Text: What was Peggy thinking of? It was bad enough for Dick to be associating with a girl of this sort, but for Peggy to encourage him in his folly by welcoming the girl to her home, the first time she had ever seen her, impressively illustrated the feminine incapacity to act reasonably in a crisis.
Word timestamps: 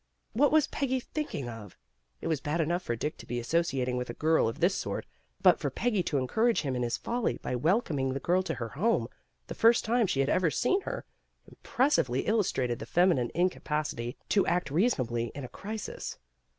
What 0.33 0.51
was 0.51 0.65
Peggy 0.65 0.99
thinking 0.99 1.47
of? 1.47 1.77
It 2.21 2.27
was 2.27 2.41
bad 2.41 2.59
enough 2.59 2.81
for 2.81 2.95
Dick 2.95 3.17
to 3.17 3.27
be 3.27 3.37
associating 3.39 3.97
with 3.97 4.09
a 4.09 4.15
girl 4.15 4.47
of 4.47 4.59
this 4.59 4.73
sort, 4.73 5.05
but 5.43 5.59
for 5.59 5.69
Peggy 5.69 6.01
to 6.01 6.17
encourage 6.17 6.61
him 6.61 6.75
in 6.75 6.81
his 6.81 6.97
folly 6.97 7.37
by 7.43 7.55
welcoming 7.55 8.11
the 8.15 8.19
girl 8.19 8.41
to 8.41 8.55
her 8.55 8.69
home, 8.69 9.07
the 9.45 9.53
first 9.53 9.85
time 9.85 10.07
she 10.07 10.19
had 10.21 10.27
ever 10.29 10.49
seen 10.49 10.81
her, 10.81 11.05
impressively 11.47 12.21
illustrated 12.21 12.79
the 12.79 12.87
feminine 12.87 13.29
incapacity 13.35 14.17
to 14.29 14.47
act 14.47 14.71
reasonably 14.71 15.25
in 15.35 15.43
a 15.43 15.47
crisis. 15.49 16.17